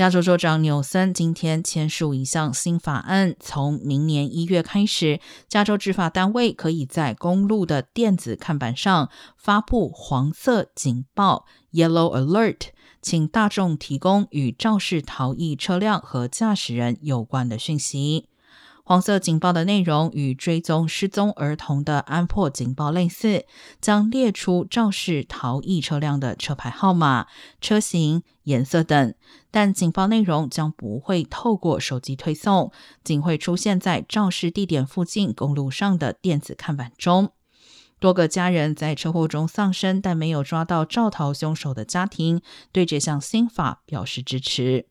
[0.00, 11.44] 加州州长纽森今天签署一项新法案，从明年一月开始，加州执法单位可以在公路的电子看板上发布黄色警报
[11.74, 12.68] （Yellow Alert），
[13.02, 18.30] 请大众提供与肇事逃逸车辆和驾驶人有关的讯息。
[18.84, 23.44] 黄色警报的内容与追踪失踪儿童的安珀警报类似，
[23.80, 27.28] 将列出肇事逃逸车辆的车牌号码、
[27.60, 29.14] 车型、颜色等，
[29.50, 32.72] 但警报内容将不会透过手机推送，
[33.04, 37.30] 仅会出现在肇事地点附近公路上的电子看板中。
[38.00, 42.40] 多个家人在车祸中丧生，但没有抓到肇逃凶手的家庭
[42.72, 44.86] 对这项新法表示支持。